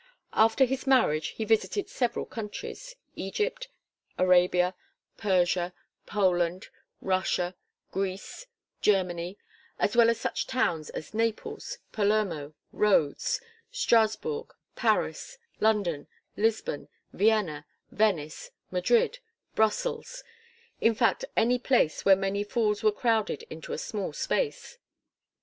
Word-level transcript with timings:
After 0.33 0.65
his 0.65 0.87
marriage 0.87 1.27
he 1.27 1.45
visited 1.45 1.87
several 1.87 2.25
countries, 2.25 2.95
Egypt, 3.15 3.67
Arabia, 4.17 4.73
Persia, 5.17 5.75
Poland, 6.07 6.69
Russia, 7.01 7.53
Greece, 7.91 8.47
Germany; 8.81 9.37
as 9.77 9.95
well 9.95 10.09
as 10.09 10.19
such 10.19 10.47
towns 10.47 10.89
as 10.89 11.13
Naples, 11.13 11.77
Palermo, 11.91 12.55
Rhodes, 12.71 13.39
Strasbourg, 13.71 14.51
Paris, 14.75 15.37
London, 15.59 16.07
Lisbon, 16.35 16.87
Vienna, 17.13 17.67
Venice, 17.91 18.49
Madrid, 18.71 19.19
Brussels 19.53 20.23
in 20.79 20.95
fact 20.95 21.25
any 21.37 21.59
place 21.59 22.03
where 22.05 22.15
many 22.15 22.43
fools 22.43 22.81
were 22.81 22.91
crowded 22.91 23.43
into 23.51 23.71
a 23.71 23.77
small 23.77 24.13
space. 24.13 24.79